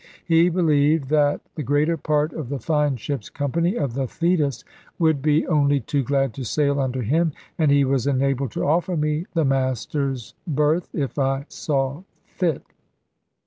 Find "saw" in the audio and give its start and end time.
11.49-12.01